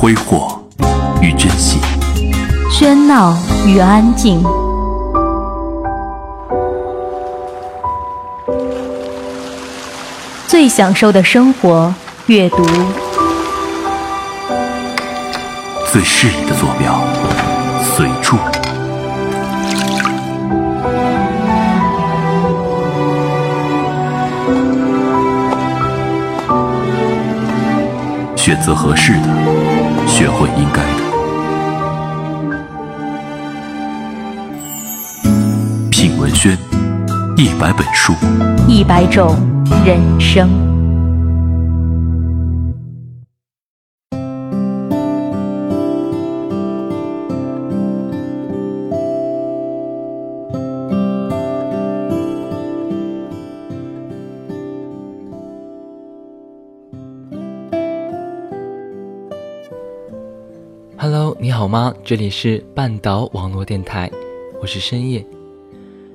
[0.00, 0.62] 挥霍
[1.20, 1.80] 与珍惜，
[2.70, 3.36] 喧闹
[3.66, 4.40] 与安静，
[10.46, 11.92] 最享受的生活，
[12.26, 12.64] 阅读。
[15.90, 17.00] 最适宜的坐标，
[17.82, 18.36] 随处。
[28.36, 29.28] 选择合适的，
[30.18, 30.88] 学会应该的。
[35.92, 36.58] 品文轩，
[37.36, 38.12] 一百本书，
[38.66, 39.36] 一百种
[39.86, 40.67] 人生。
[61.68, 61.94] 好吗？
[62.02, 64.10] 这里是半岛网络电台，
[64.58, 65.22] 我是深夜。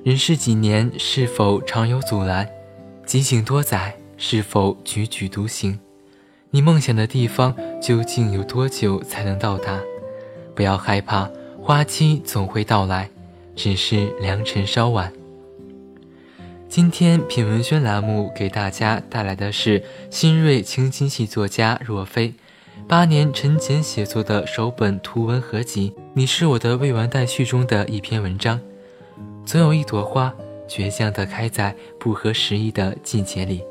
[0.02, 2.44] 人世几年，是否常有阻拦？
[3.06, 5.78] 几景多载，是否踽踽独行？
[6.50, 9.80] 你梦想的地方，究竟有多久才能到达？
[10.56, 11.30] 不要害怕，
[11.62, 13.08] 花期总会到来，
[13.54, 15.12] 只是良辰稍晚。
[16.68, 22.34] 今天品文轩栏目给大家带来的是新锐清新系作家若飞。
[22.86, 28.60] 八年沉潜写作的首本图文合集《你是我的未完待续》中的一篇文章，
[29.46, 30.32] 总有一朵花
[30.68, 33.64] 倔强地开在不合时宜的季节里。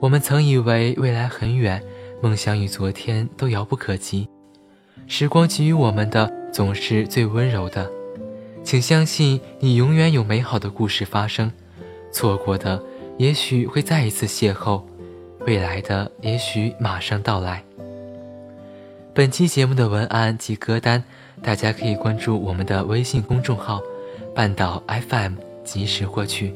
[0.00, 1.82] 我们曾以为未来很远，
[2.22, 4.26] 梦想与昨天都遥不可及，
[5.06, 7.90] 时光给予我们的总是最温柔的。
[8.62, 11.52] 请相信，你永远有美好的故事发生，
[12.10, 12.82] 错过的
[13.18, 14.82] 也许会再一次邂逅。
[15.46, 17.62] 未来的也许马上到来。
[19.12, 21.04] 本期节目的文案及歌单，
[21.42, 23.80] 大家可以关注我们的微信公众号
[24.34, 26.52] “半岛 FM”，及时获取。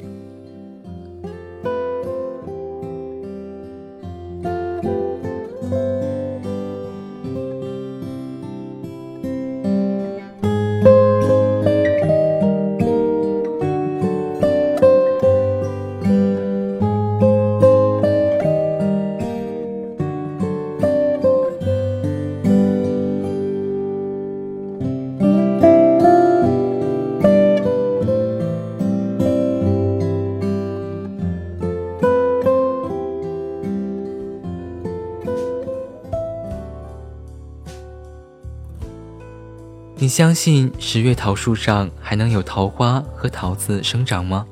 [40.09, 44.43] 你相信十月桃树上还能有桃花和桃子生长吗？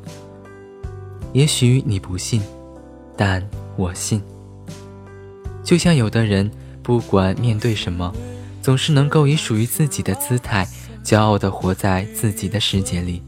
[1.33, 2.39] 也许你不信，
[3.17, 3.43] 但
[3.75, 4.21] 我信。
[5.63, 6.51] 就像有的人，
[6.83, 8.13] 不管面对什么，
[8.61, 10.67] 总是能够以属于自己的姿态，
[11.03, 13.23] 骄傲地活在自己的世界里。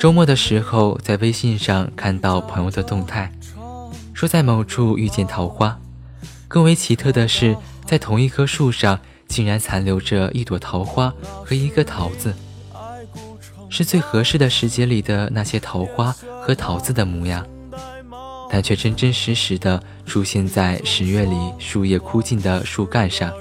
[0.00, 3.30] 周末的时候，在微信上看到朋友的动态，
[4.14, 5.78] 说在某处遇见桃花。
[6.48, 7.54] 更为奇特的是，
[7.84, 8.98] 在同一棵树上。
[9.28, 11.12] 竟然残留着一朵桃花
[11.44, 12.34] 和一个桃子，
[13.68, 17.46] 是最合适的时节里的那些桃花和桃子的模样，
[18.50, 23.32] 但却真真实实的出现在十月里树叶枯尽的树干上。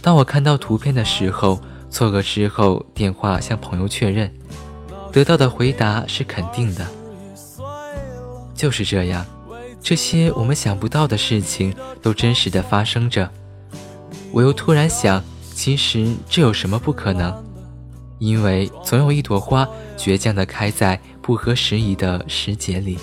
[0.00, 4.32] 当我看到图片的时候，错愕之后电话向朋友确认，
[5.12, 6.86] 得到的回答是肯定的。
[8.54, 9.26] 就是这样，
[9.82, 13.30] 这些我们想不到的事情都真实的发生着。
[14.32, 15.22] 我又突然想，
[15.54, 17.34] 其实这有什么不可能？
[18.18, 22.98] 因为总有一朵花倔强地开在不合时宜的时节里，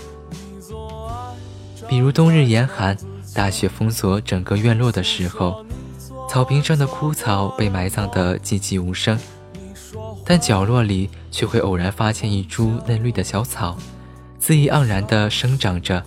[1.87, 2.97] 比如冬日严寒，
[3.33, 5.63] 大雪封锁整个院落的时候，
[6.27, 9.19] 草坪上的枯草被埋葬得寂寂无声，
[10.25, 13.77] 但角落里却会偶然发现一株嫩绿的小草，
[14.41, 16.03] 恣意盎然地生长着，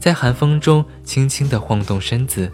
[0.00, 2.50] 在寒风中轻轻地晃动身子。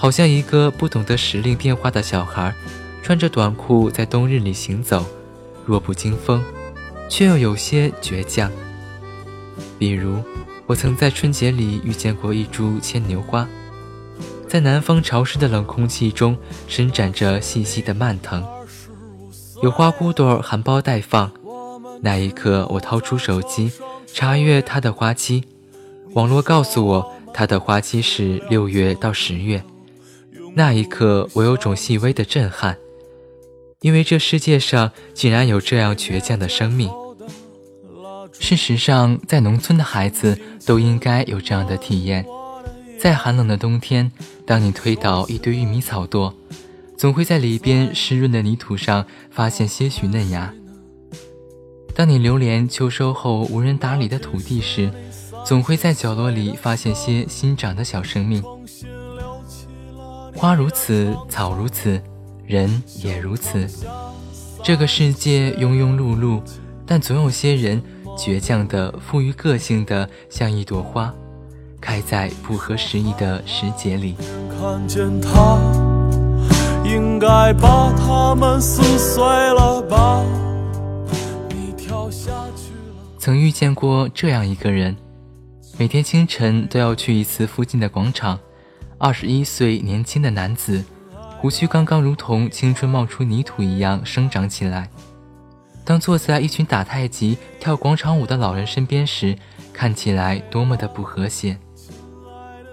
[0.00, 2.54] 好像一个不懂得时令变化的小孩，
[3.02, 5.04] 穿着短裤在冬日里行走，
[5.66, 6.40] 弱不禁风，
[7.08, 8.48] 却又有些倔强。
[9.76, 10.22] 比如，
[10.66, 13.48] 我曾在春节里遇见过一株牵牛花，
[14.46, 18.46] 在南方潮湿的冷空气中伸展着细细的蔓藤，
[19.64, 21.28] 有花骨朵含苞待放。
[22.00, 23.72] 那一刻，我掏出手机
[24.06, 25.42] 查阅它的花期，
[26.12, 29.60] 网络告诉我，它的花期是六月到十月。
[30.58, 32.76] 那一刻，我有种细微的震撼，
[33.80, 36.90] 因为这世界上竟然有这样倔强的生命。
[38.32, 42.26] 事实上，在农村的孩子都应该有这样的体验：
[42.98, 44.10] 在寒冷的冬天，
[44.44, 46.34] 当你推倒一堆玉米草垛，
[46.96, 50.52] 总会在里边湿润的泥土上发现些许嫩芽。
[51.94, 54.90] 当你流连秋收后无人打理的土地时，
[55.46, 58.42] 总会在角落里发现些新长的小生命。
[60.38, 62.00] 花如此，草如此，
[62.46, 63.68] 人也如此。
[64.62, 66.40] 这个世界庸庸碌碌，
[66.86, 67.82] 但总有些人
[68.16, 71.12] 倔强的、富于个性的，像一朵花，
[71.80, 74.14] 开在不合时宜的时节里。
[74.60, 75.58] 看见他，
[76.84, 80.22] 应该把它们撕碎了吧。
[81.48, 83.02] 你跳下去了。
[83.18, 84.94] 曾遇见过这样一个人，
[85.76, 88.38] 每天清晨都要去一次附近的广场。
[89.00, 90.84] 二十一岁年轻的男子，
[91.38, 94.90] 胡须刚刚如同青春冒出泥土一样生长起来。
[95.84, 99.36] 当坐在一群打太极、跳广场舞的老人身边时，
[99.72, 101.56] 看起来多么的不和谐。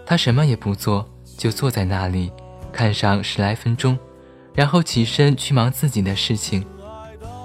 [0.03, 1.07] 他什么也不做，
[1.37, 2.31] 就坐在那里，
[2.73, 3.95] 看上十来分钟，
[4.55, 6.65] 然后起身去忙自己的事情。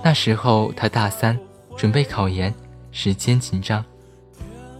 [0.03, 1.38] 那时候他大三，
[1.77, 2.53] 准备考研，
[2.93, 3.85] 时间紧张，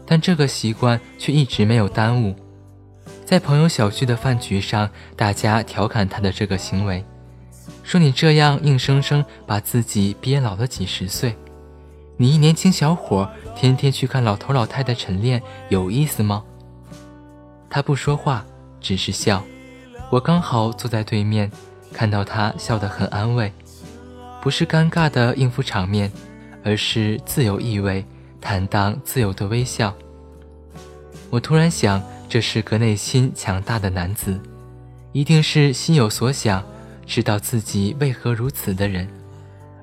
[0.07, 2.35] 但这个习惯却一直没有耽误。
[3.31, 7.05] 在朋友小聚的饭局上，大家调侃他的这个行为，
[7.85, 11.37] 说：“你这样硬生生把自己憋老了几十岁，
[12.17, 16.43] 你一年轻小伙天天去看老头老太太晨练，有意思吗？”
[17.71, 18.45] 他不说话，
[18.81, 19.45] 只是笑。
[20.11, 21.49] 我刚好坐在对面，
[21.93, 23.53] 看到他笑得很安慰，
[24.43, 26.11] 不是尴尬的应付场面，
[26.65, 28.05] 而是自由意味、
[28.41, 29.95] 坦荡自由的微笑。
[31.31, 32.03] 我突然想。
[32.31, 34.39] 这是个内心强大的男子，
[35.11, 36.65] 一定是心有所想，
[37.05, 39.09] 知道自己为何如此的人，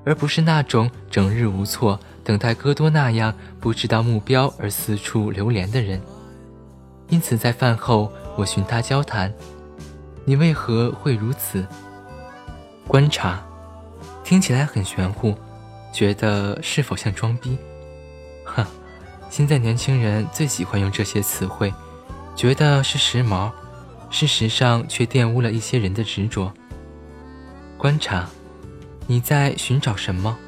[0.02, 6.00] 而不是那种整日无措、等待戈多那样不知道目标而四处流连的人。
[7.10, 9.30] 因此，在饭后，我寻他交谈
[10.24, 11.66] ：“你为何会如此？”
[12.88, 13.44] 观察，
[14.24, 15.34] 听起来很玄乎，
[15.92, 17.58] 觉得是否像装逼？
[18.42, 18.64] 哼，
[19.28, 21.70] 现在年轻人最喜欢用这些词汇。
[22.38, 23.50] 觉得是时髦，
[24.10, 26.52] 事实上却玷污了一些人的执着。
[27.76, 28.28] 观察，
[29.08, 30.38] 你在寻找什么？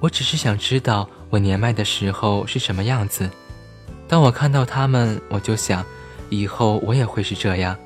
[0.00, 3.28] 我只是想知道我年迈的时候是什么样子。
[4.08, 5.84] 当我看到他们，我就想，
[6.30, 7.76] 以后我也会是这样，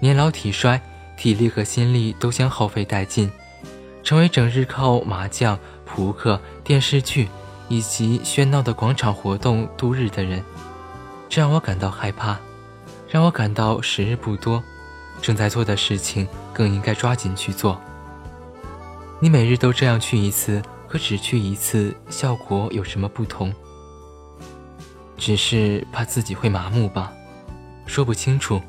[0.00, 0.80] 年老体衰，
[1.18, 3.30] 体力和心力都将耗费殆尽，
[4.02, 7.28] 成为整日靠麻将、扑克、电视剧
[7.68, 10.42] 以及喧闹的广场活动度日的人。
[11.30, 12.36] 这让我感到害怕，
[13.08, 14.60] 让我感到时日不多，
[15.22, 17.80] 正在做的事情更应该抓紧去做。
[19.20, 23.54] 你每日都这样去一次，和只去一次效果有什么不同？
[25.16, 27.12] 只是怕自己会麻木吧，
[27.86, 28.60] 说不清楚。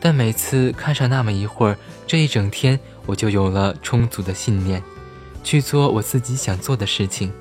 [0.00, 4.82] 但每次看上那么一会儿，这一整天我就有了充足的信念，
[5.44, 7.32] 去做我自己想做的事情。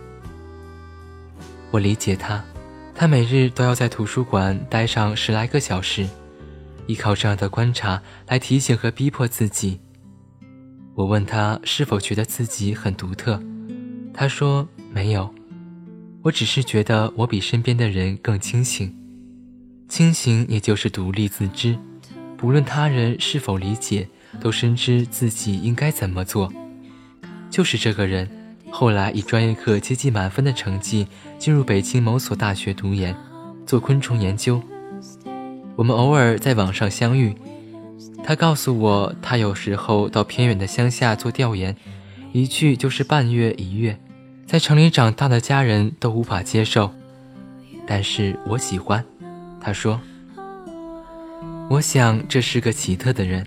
[1.72, 2.44] 我理解他。
[2.98, 6.08] 他每日都要在图书馆待上十来个小时，
[6.88, 9.82] 依靠这样的观察来提醒和逼迫自己。
[10.94, 13.38] 我问他是否觉得自己很独特，
[14.14, 15.30] 他说没有，
[16.22, 18.96] 我只是觉得我比身边的人更清醒。
[19.90, 21.78] 清醒也就是独立自知，
[22.38, 24.08] 不论他人是否理解，
[24.40, 26.52] 都深知自己应该怎么做。
[27.50, 28.30] 就是这个人。
[28.72, 31.08] 后来以专业课接近满分的成绩
[31.46, 33.16] 进入北京某所大学读研，
[33.68, 34.60] 做昆虫研究。
[35.76, 37.36] 我们偶尔在网上相遇，
[38.24, 41.76] 他告诉我，他有时候到偏远的乡下做调研，
[42.32, 44.00] 一去就是半月一月，
[44.48, 46.92] 在城里长大的家人都无法接受，
[47.86, 49.06] 但是我喜欢。
[49.62, 50.02] 他说
[51.70, 53.46] ：“我想这是个奇特的人，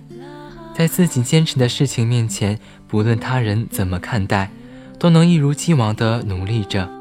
[0.73, 4.53] 在自己坚持的事情面前，不论他人怎么看待。”
[5.01, 6.98] 都能一如既往地努力着。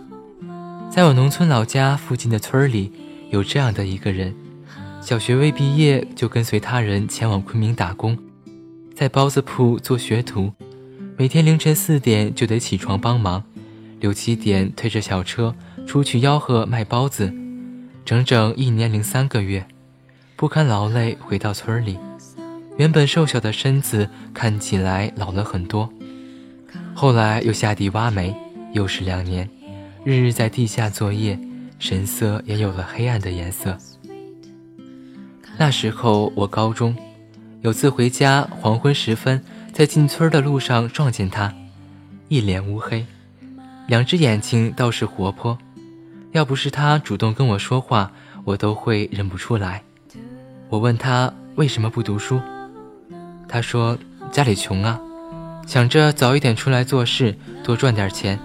[0.90, 2.92] 在我农村老家附近的村里，
[3.30, 4.34] 有这样的一个人：
[5.02, 8.18] 小学未毕业就跟随他人前往昆明打工，
[8.96, 10.52] 在包子铺做学徒，
[11.16, 13.44] 每天凌晨四点就得起床帮忙，
[14.00, 15.54] 六七点推着小车
[15.86, 17.32] 出去吆喝卖包子，
[18.04, 19.68] 整整一年零三个月，
[20.36, 22.00] 不堪劳累回到村里，
[22.78, 25.90] 原本瘦小的身子看起来老了很多。
[26.96, 28.36] 后来又下地挖煤，
[28.74, 29.48] 又是两年，
[30.08, 31.38] 日日在地下作业，
[31.80, 33.78] 神色也有了黑暗的颜色。
[35.58, 36.96] 那时候我高中，
[37.60, 41.54] 有次回家，黄昏时分，在进村的路上撞见他，
[42.30, 43.06] 一脸乌黑，
[43.88, 45.58] 两只眼睛倒是活泼，
[46.32, 48.10] 要不是他主动跟我说话，
[48.46, 49.84] 我都会认不出来。
[50.70, 52.40] 我问他为什么不读书，
[53.46, 53.98] 他说
[54.32, 54.98] 家里穷啊，
[55.68, 58.40] 想着早一点出来做事，多赚点钱，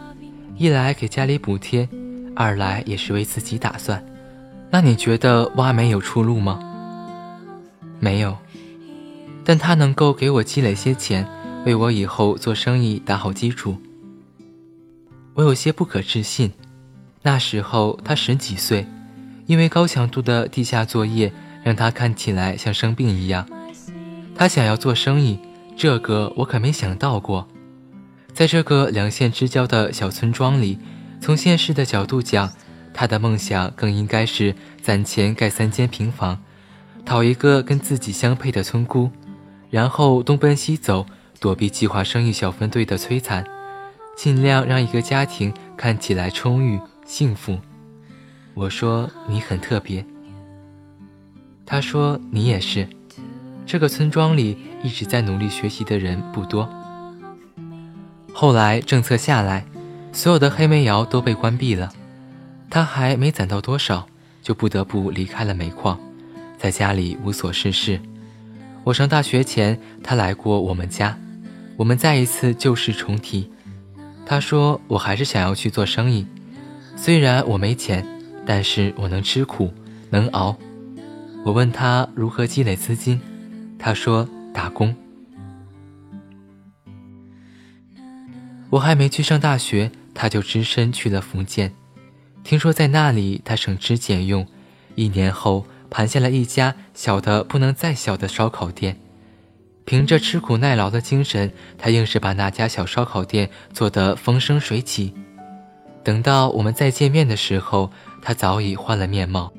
[0.57, 1.89] 一来给家里补贴，
[2.37, 4.05] 二来也是为自己打算。
[4.71, 6.61] 那你觉得挖煤有出路吗？
[7.99, 8.37] 没有，
[9.45, 11.27] 但他能够给我积累些钱，
[11.67, 13.77] 为我以后做生意打好基础。
[15.35, 16.53] 我有些不可置信，
[17.23, 18.87] 那时候他十几岁，
[19.47, 21.33] 因为高强度的地下作业
[21.65, 23.47] 让他看起来像生病一样。
[24.35, 25.39] 他想要做生意，
[25.77, 27.49] 这个我可没想到过。
[28.33, 30.79] 在这个两县之交的小村庄里，
[31.21, 32.51] 从现实的角度讲，
[32.95, 36.43] 他的梦想更应该是攒钱盖三间平房。
[37.05, 39.11] 讨一个跟自己相配的村姑，
[39.71, 41.05] 然后东奔西走，
[41.41, 43.45] 躲避计划生育小分队的摧残，
[44.17, 47.59] 尽量让一个家庭看起来充裕幸福。
[48.55, 50.05] 我说你很特别，
[51.67, 52.89] 他说你也是。
[53.67, 56.69] 这个村庄里一直在努力学习的人不多。
[58.33, 59.65] 后来政策下来，
[60.13, 61.93] 所有的黑煤窑都被关闭了，
[62.71, 64.07] 他还没攒到多少，
[64.43, 65.99] 就不得不离开了煤矿。
[66.59, 68.01] 在家里无所事事。
[68.85, 71.17] 我上大学前，他来过我们家，
[71.77, 73.51] 我们再一次旧事重提。
[74.25, 76.27] 他说：“我还是想要去做生意，
[76.97, 78.07] 虽然我没钱，
[78.47, 79.73] 但是我能吃苦，
[80.11, 80.57] 能熬。”
[81.45, 83.21] 我问他如何积累资金，
[83.79, 84.95] 他说：“打工。”
[88.73, 91.75] 我还没去上大学，他就只身去了福建。
[92.43, 94.47] 听说在那里他省吃俭用，
[94.95, 95.67] 一年后。
[95.95, 98.99] 盘下了一家小的不能再小的烧烤店，
[99.85, 105.13] 凭着吃苦耐劳的精神，他硬是把那家小烧烤店做得风生水起。
[106.03, 109.53] 等到我们再见面的时候，他早已换了面貌，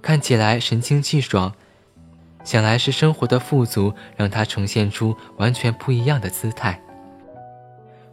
[0.00, 1.52] 看起来神清气爽，
[2.42, 6.80] 想来是生活的富足让他呈现出完全不一样的姿态。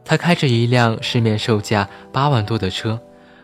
[0.05, 3.00] 他开着一辆市面售价八万多的车，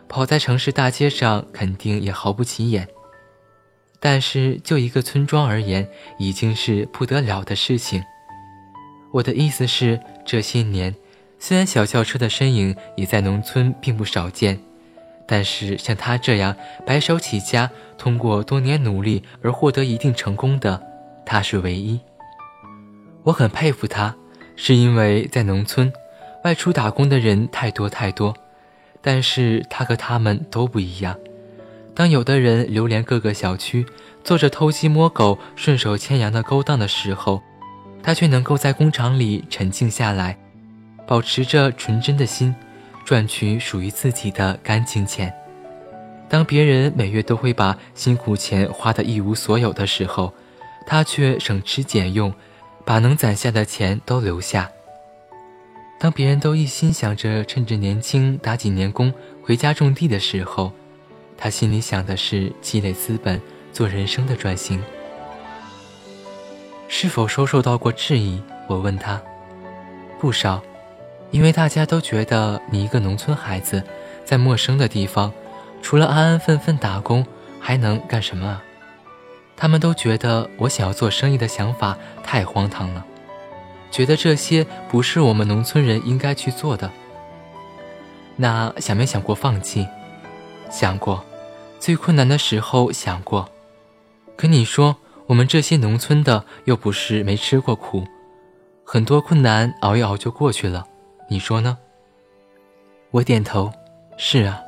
[0.08, 2.88] 跑在城市大街上，肯定也毫不起眼。
[4.00, 8.04] 但是，就一个村庄而言，已经是不得了的事情。
[9.12, 10.96] 我的意思是，这些年，
[11.38, 14.60] 虽然小轿车的身影也在农村并不少见，
[15.28, 20.82] 但是像他这样白手起家，通过多年努力而获得一定成功的，
[21.26, 22.00] 他是唯一。
[23.24, 24.16] 我很佩服他，
[24.56, 25.92] 是因为在农村，
[26.44, 28.34] 外出打工的人太多太多，
[29.02, 31.18] 但是他和他们都不一样。
[31.94, 33.86] 当有的人流连各个小区，
[34.24, 37.42] 做着偷鸡摸狗、顺手牵羊的勾当的时候，
[38.02, 40.38] 他却能够在工厂里沉静下来，
[41.06, 42.56] 保持着纯真的心，
[43.04, 45.34] 赚取属于自己的干净钱。
[46.30, 50.34] 当别人每月都会把辛苦钱花得一无所有的时候，
[50.86, 52.34] 他却省吃俭用，
[52.86, 54.70] 把能攒下的钱都留下。
[56.00, 59.14] 当别人都一心想着趁着年轻打几年工
[59.44, 60.72] 回家种地的时候，
[61.38, 63.40] 他心里想的是积累资本，
[63.74, 64.82] 做人生的转型。
[66.88, 68.42] 是否收受到过质疑？
[68.68, 69.22] 我问他，
[70.20, 70.62] 不少，
[71.32, 73.84] 因为大家都觉得你一个农村孩子，
[74.24, 75.34] 在陌生的地方，
[75.82, 77.26] 除了安安分分打工，
[77.60, 78.64] 还能干什么啊？
[79.58, 83.06] 他们都觉得我想要做生意的想法太荒唐了，
[83.92, 86.92] 觉得这些不是我们农村人应该去做的。
[88.36, 89.88] 那想没想过放弃？
[90.70, 91.24] 想过。
[91.80, 93.50] 最困难的时候想过，
[94.36, 98.06] 可你说我们这些农村的又不是没吃过苦，
[98.84, 100.86] 很多困难熬一熬就过去了，
[101.30, 101.78] 你说呢？
[103.12, 103.72] 我点头，
[104.18, 104.60] 是啊，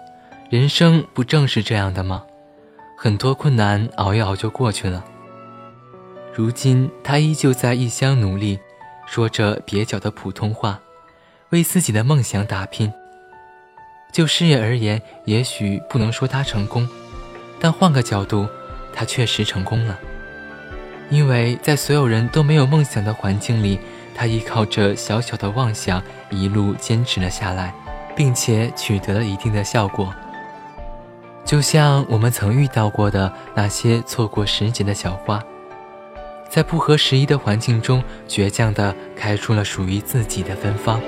[0.50, 2.24] 人生不正是这样的吗？
[2.98, 5.04] 很多困难熬一熬就过去了。
[6.34, 8.58] 如今他依旧在异乡努力，
[9.12, 10.80] 说着蹩脚的普通话，
[11.50, 12.90] 为自己的梦想打拼。
[14.14, 16.88] 就事业而言，也许不能说他成功。
[17.60, 18.48] 但换个角度，
[18.94, 20.00] 他确实成功了，
[21.10, 23.82] 因为在所有人都没有梦想的环境里，
[24.16, 27.76] 他依靠着小小的妄想，一路坚持了下来，
[28.16, 30.16] 并且取得了一定的效果。
[31.44, 35.44] 就像我们曾遇到过的那些错过时节的小花，
[36.52, 41.02] 在不合时宜的环境中，倔强地开出了属于自己的芬芳。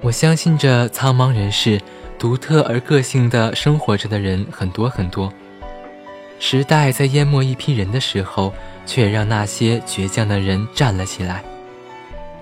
[0.00, 1.78] 我相信着苍茫人世，
[2.18, 5.30] 独特而个性的生活着的人很多很多。
[6.38, 8.54] 时代在淹没一批人的时候，
[8.86, 11.44] 却让那些倔强的人站了起来。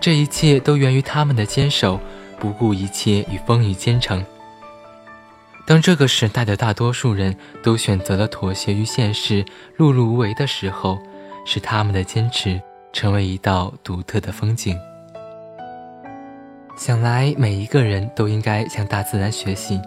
[0.00, 1.98] 这一切都源于他们的坚守，
[2.38, 4.24] 不顾一切与风雨兼程。
[5.66, 9.44] 当这个时代的大多数人都选择了妥协于现实、
[9.76, 10.98] 碌碌无为的时候，
[11.44, 12.60] 是他们的坚持
[12.92, 14.74] 成为一道独特的风景。
[16.76, 19.80] 想来，每一个人都应该向大自然学习，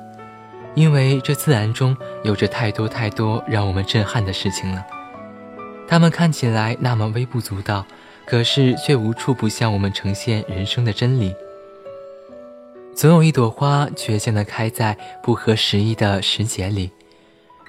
[0.75, 4.85] 因为这自然中有着太多太多让我们震撼的事情了。
[5.87, 7.85] 它们看起来那么微不足道，
[8.25, 11.33] 可是却无处不向我们呈现人生的真理。
[13.01, 16.91] 总有一朵花倔强地开在不合时宜的时节里。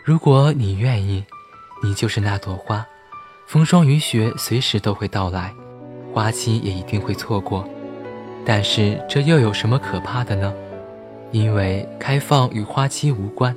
[0.05, 1.25] 如果你愿意，
[1.83, 2.87] 你就是那朵花。
[3.47, 5.51] 风霜雨雪随时都会到来，
[6.13, 7.67] 花期也一定会错过。
[8.45, 10.53] 但是这又有什么可怕的呢？
[11.31, 13.57] 因为开放与花期无关，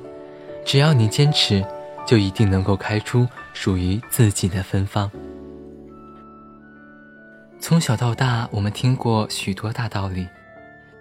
[0.64, 1.62] 只要你坚持，
[2.06, 5.10] 就一定能够开出属于自己的芬芳。
[7.60, 10.26] 从小到大，我们听过许多大道理。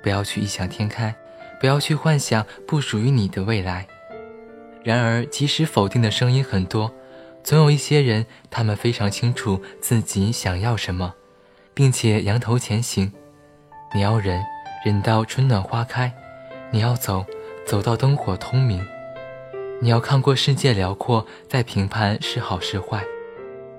[0.06, 1.16] 不要去异想天开，
[1.60, 3.88] 不要去幻想不属于你的未来。
[4.84, 6.94] 然而，即使否定的声音很多，
[7.44, 11.16] 总有一些人，他们非常清楚自己想要什么，
[11.74, 13.12] 并且扬头前行。
[13.96, 14.46] 你要忍，
[14.86, 16.12] 忍到春暖花开；
[16.70, 17.26] 你要走，
[17.66, 18.86] 走到灯火通明。
[19.82, 23.04] 你要看过世界辽阔，再评判是好是坏。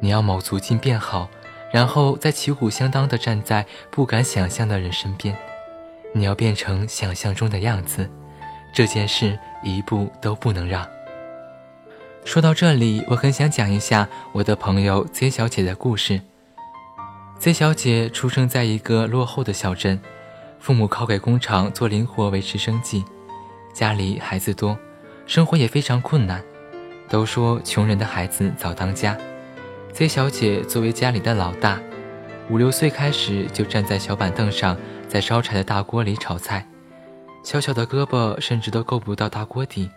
[0.01, 1.31] 你要卯足劲变好，
[1.73, 5.39] 然后再旗鼓相当地站在不敢想象的人身边。
[6.17, 8.09] 你要变成想象中的样子，
[8.73, 10.87] 这件事一步都不能让。
[12.25, 16.23] 说到这里，我很想讲一下我的朋友 Z 小姐的故事。
[17.39, 20.01] Z 小姐出生在一个落后的小镇，
[20.59, 23.05] 父母靠给工厂做零活维持生计，
[23.75, 24.79] 家里孩子多，
[25.27, 26.43] 生活也非常困难。
[27.11, 29.17] 都说穷人的孩子早当家
[29.93, 31.79] ，Z 小姐作为家里的老大，
[32.49, 34.77] 五六岁开始就站在小板凳上。
[35.09, 36.67] 在烧柴的大锅里炒菜，
[37.43, 39.89] 小小的胳膊甚至都够不到大锅底。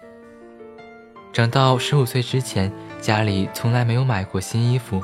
[1.31, 5.03] 长到十五岁之前，家里从来没有买过新衣服，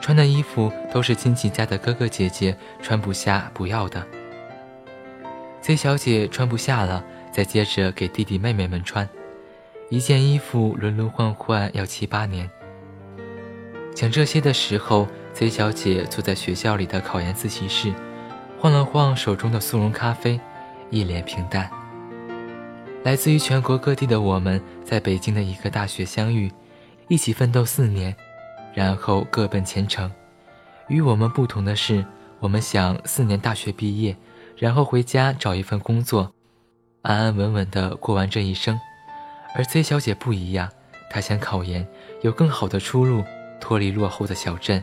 [0.00, 4.06] 穿的衣服都是亲戚家的哥哥姐姐穿不下不要的。
[5.60, 9.08] Z 小姐穿不下了，再接着给弟弟妹妹们穿，
[9.90, 12.48] 一件衣服轮轮换换要七八年。
[13.94, 17.92] 讲这些的时候，Z 小姐坐在学校里的考研自习室。
[18.60, 20.40] 晃了晃手中的速溶咖啡，
[20.90, 21.70] 一脸平淡。
[23.04, 26.50] 来自于全国各地的我们，在北京的一个大学相遇，
[27.06, 28.12] 一起奋斗四年，
[28.74, 30.10] 然后各奔前程。
[30.88, 32.04] 与我们不同的是，
[32.40, 34.16] 我们想四年大学毕业，
[34.56, 36.32] 然后回家找一份工作，
[37.02, 38.76] 安安稳稳地过完这一生。
[39.54, 40.68] 而 Z 小姐不一样，
[41.08, 41.86] 她想考研，
[42.22, 43.22] 有更好的出路，
[43.60, 44.82] 脱离落后的小镇。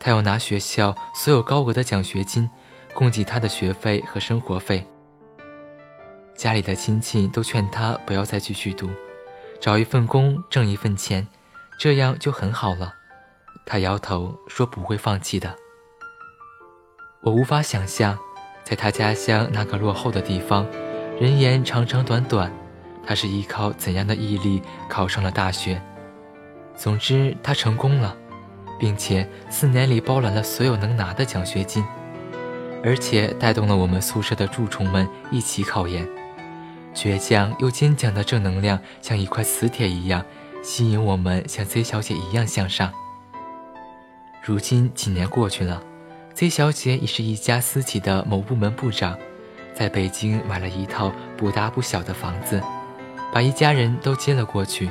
[0.00, 2.50] 她要拿学校所有高额的奖学金。
[2.94, 4.86] 供给他的学费和生活费。
[6.34, 8.88] 家里的亲戚都劝他不要再继续读，
[9.60, 11.26] 找一份工挣一份钱，
[11.78, 12.94] 这样就很好了。
[13.64, 15.54] 他摇头说不会放弃的。
[17.20, 18.18] 我无法想象，
[18.64, 20.66] 在他家乡那个落后的地方，
[21.20, 22.52] 人言长长短短，
[23.06, 25.80] 他是依靠怎样的毅力考上了大学。
[26.74, 28.16] 总之，他成功了，
[28.80, 31.84] 并且四年里包揽了所有能拿的奖学金。
[32.84, 36.08] 而且带动了我们宿舍的蛀虫们一起考研，
[36.94, 40.24] 倔强又坚强的正能量像一块磁铁一样，
[40.62, 42.92] 吸引我们像 Z 小姐一样向上。
[44.44, 45.80] 如今几年过去了
[46.34, 49.16] ，Z 小姐已是一家私企的某部门部长，
[49.72, 52.60] 在北京买了一套不大不小的房子，
[53.32, 54.90] 把一家人都接了过去。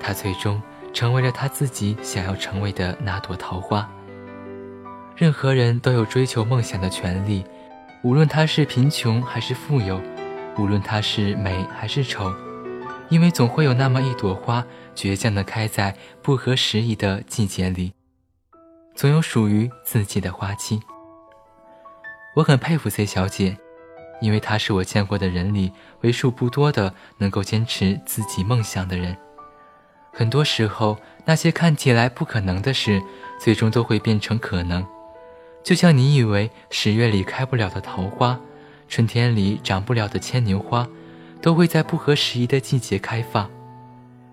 [0.00, 0.60] 她最终
[0.92, 3.88] 成为了她自己想要成为的那朵桃花。
[5.16, 7.42] 任何人都有追求梦想的权利，
[8.02, 9.98] 无论他是贫穷还是富有，
[10.58, 12.30] 无论他是美还是丑，
[13.08, 14.62] 因为总会有那么一朵花，
[14.94, 17.94] 倔强地开在不合时宜的季节里，
[18.94, 20.78] 总有属于自己的花期。
[22.34, 23.56] 我很佩服 C 小姐，
[24.20, 29.16] 因为她是我见过的人里为数不多的能够坚持自己梦想的人。
[30.12, 33.02] 很多时候，那些看起来不可能的事，
[33.40, 34.86] 最终都会变成可能。
[35.66, 38.38] 就像你以为十月里开不了的桃花，
[38.86, 40.86] 春天里长不了的牵牛花，
[41.42, 43.50] 都会在不合时宜的季节开放。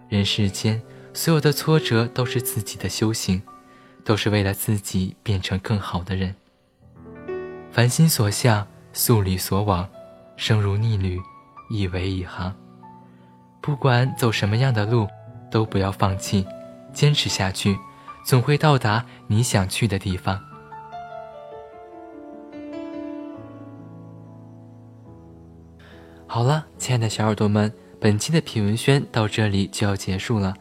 [0.07, 0.79] 人世间
[1.11, 3.41] 所有的挫折都是自己的修行，
[4.03, 6.35] 都是为了自己变成更好的人。
[7.71, 9.89] 凡心所向，素履所往，
[10.37, 11.19] 生如逆旅，
[11.71, 12.53] 一为一行。
[13.59, 15.07] 不管走什么样的路，
[15.49, 16.45] 都不要放弃，
[16.93, 17.75] 坚持下去，
[18.23, 20.39] 总会到达你想去的地方。
[26.33, 30.55] 好了，亲爱的小耳朵们，本期的品文轩到这里就要结束了。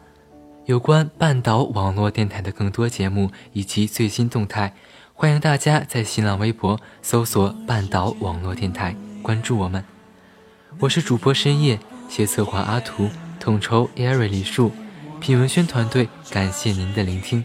[0.65, 4.75] 有关半岛网络电台的更多节目以及最新动态，
[5.15, 9.83] 欢迎大家在新浪微博搜索“半岛网络电台”，关注我们。
[10.77, 13.09] 我是主播深夜，写策划阿图，
[13.39, 14.71] 统筹艾瑞李树，
[15.19, 17.43] 品文轩团队感谢您的聆听。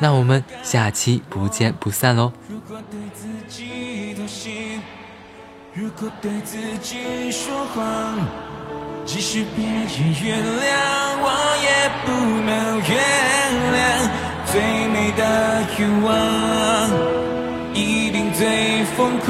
[0.00, 2.30] 那我们下期不见不散喽！
[2.46, 4.78] 如果对自己妥协，
[5.80, 8.18] 如果对自己说谎，
[9.06, 9.86] 即使别人
[10.24, 10.74] 原谅，
[11.22, 11.30] 我
[11.62, 11.68] 也
[12.04, 12.10] 不
[12.42, 12.50] 能
[12.82, 12.90] 原
[13.76, 13.78] 谅。
[14.50, 15.22] 最美的
[15.78, 16.10] 愿望，
[17.74, 19.28] 一定最疯狂。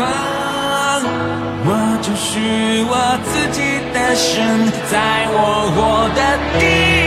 [1.67, 1.69] 我
[2.01, 2.41] 就是
[2.89, 2.93] 我
[3.29, 3.61] 自己
[3.93, 4.33] 的神，
[4.91, 5.37] 在我
[5.77, 6.21] 活的
[6.59, 6.63] 地
[6.95, 6.98] 方。